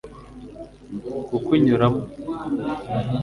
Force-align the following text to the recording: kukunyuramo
kukunyuramo 1.27 2.01